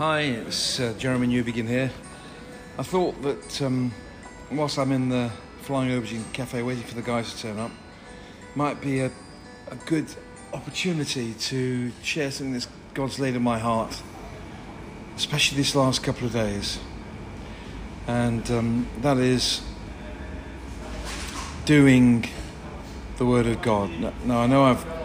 [0.00, 1.90] Hi, it's uh, Jeremy Newbegin here.
[2.78, 3.92] I thought that um,
[4.50, 5.30] whilst I'm in the
[5.60, 7.70] Flying Aubergine Cafe waiting for the guys to turn up,
[8.54, 9.10] might be a,
[9.70, 10.06] a good
[10.54, 14.00] opportunity to share something that God's laid in my heart,
[15.16, 16.78] especially this last couple of days.
[18.06, 19.60] And um, that is
[21.66, 22.26] doing
[23.18, 23.90] the Word of God.
[23.90, 24.99] Now, now, I know I've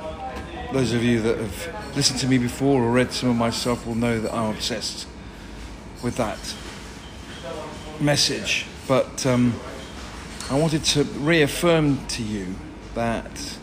[0.71, 3.85] those of you that have listened to me before or read some of my stuff
[3.85, 5.07] will know that I'm obsessed
[6.03, 6.39] with that
[7.99, 8.65] message.
[8.87, 9.59] But um,
[10.49, 12.55] I wanted to reaffirm to you
[12.93, 13.57] that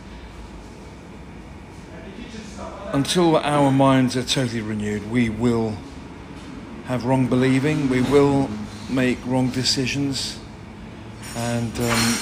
[2.91, 5.77] until our minds are totally renewed, we will
[6.85, 8.49] have wrong believing, we will
[8.89, 10.39] make wrong decisions,
[11.35, 12.17] and um,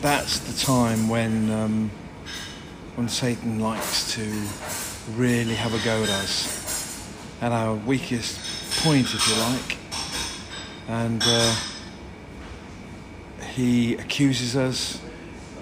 [0.00, 1.50] that's the time when.
[1.50, 1.90] Um,
[2.98, 4.22] when Satan likes to
[5.12, 7.08] really have a go at us
[7.40, 9.78] at our weakest point, if you like.
[10.88, 11.54] And uh,
[13.54, 15.00] he accuses us,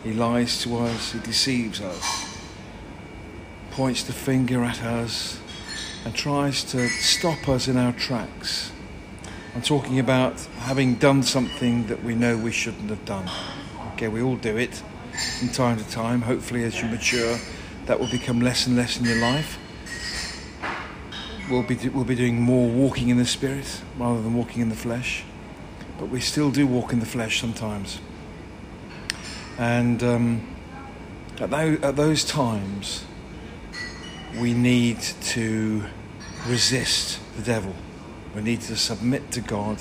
[0.03, 2.39] he lies to us, he deceives us,
[3.71, 5.39] points the finger at us,
[6.07, 8.73] and tries to stop us in our tracks.
[9.55, 13.29] I'm talking about having done something that we know we shouldn't have done.
[13.93, 14.83] Okay, we all do it
[15.17, 16.23] from time to time.
[16.23, 17.39] Hopefully, as you mature,
[17.87, 19.59] that will become less and less in your life.
[21.51, 24.77] We'll be, we'll be doing more walking in the spirit rather than walking in the
[24.77, 25.25] flesh.
[25.99, 28.01] But we still do walk in the flesh sometimes.
[29.59, 30.57] And um,
[31.41, 33.05] at, those, at those times,
[34.39, 35.85] we need to
[36.47, 37.75] resist the devil.
[38.35, 39.81] We need to submit to God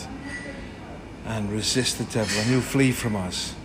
[1.26, 3.56] and resist the devil, and he'll flee from us.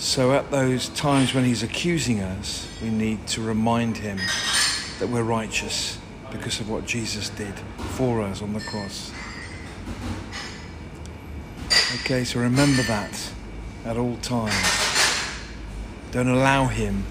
[0.00, 4.18] So, at those times when he's accusing us, we need to remind him
[4.98, 5.98] that we're righteous
[6.32, 9.12] because of what Jesus did for us on the cross.
[11.96, 13.30] Okay, so remember that
[13.84, 14.54] at all times.
[16.12, 17.04] Don't allow him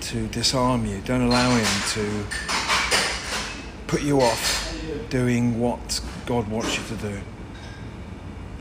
[0.00, 2.24] to disarm you, don't allow him to
[3.86, 4.76] put you off
[5.10, 7.20] doing what God wants you to do.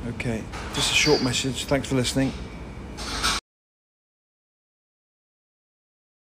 [0.09, 0.43] Okay,
[0.75, 1.65] just a short message.
[1.65, 2.31] Thanks for listening.